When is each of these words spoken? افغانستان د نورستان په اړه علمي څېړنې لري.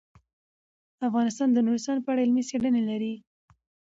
افغانستان 1.07 1.49
د 1.53 1.57
نورستان 1.65 1.97
په 2.01 2.09
اړه 2.11 2.21
علمي 2.25 2.43
څېړنې 2.49 2.81
لري. 2.89 3.13